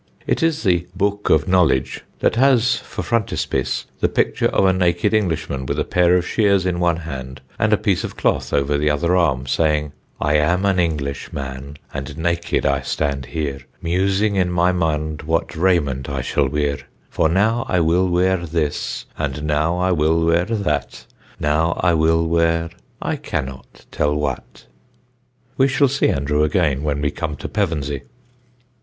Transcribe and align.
It 0.25 0.41
is 0.41 0.63
the 0.63 0.87
Boke 0.95 1.29
of 1.29 1.47
Knowledge 1.47 2.03
that 2.21 2.35
has 2.35 2.77
for 2.77 3.03
frontispiece 3.03 3.85
the 3.99 4.09
picture 4.09 4.47
of 4.47 4.65
a 4.65 4.73
naked 4.73 5.13
Englishman 5.13 5.67
with 5.67 5.77
a 5.77 5.83
pair 5.83 6.17
of 6.17 6.25
shears 6.27 6.65
in 6.65 6.79
one 6.79 6.95
hand 6.97 7.39
and 7.59 7.71
a 7.71 7.77
piece 7.77 8.03
of 8.03 8.17
cloth 8.17 8.51
over 8.51 8.79
the 8.79 8.89
other 8.89 9.15
arm, 9.15 9.45
saying: 9.45 9.91
I 10.19 10.37
am 10.37 10.65
an 10.65 10.79
English 10.79 11.31
man 11.31 11.77
and 11.93 12.17
naked 12.17 12.65
I 12.65 12.81
stand 12.81 13.27
here, 13.27 13.59
Musing 13.79 14.35
in 14.35 14.51
my 14.51 14.71
mund 14.71 15.21
what 15.21 15.55
rayment 15.55 16.09
I 16.09 16.21
shall 16.21 16.47
were; 16.47 16.79
For 17.11 17.29
now 17.29 17.67
I 17.69 17.79
wyll 17.79 18.09
were 18.09 18.43
this, 18.43 19.05
and 19.19 19.43
now 19.43 19.77
I 19.77 19.91
wyl 19.91 20.25
were 20.25 20.45
that; 20.45 21.05
Now 21.39 21.73
I 21.79 21.93
wyl 21.93 22.27
were 22.27 22.71
I 23.03 23.17
cannot 23.17 23.85
tel 23.91 24.15
what. 24.15 24.65
We 25.57 25.67
shall 25.67 25.87
see 25.87 26.09
Andrew 26.09 26.41
again 26.41 26.81
when 26.81 27.01
we 27.01 27.11
come 27.11 27.35
to 27.35 27.47
Pevensey. 27.47 28.01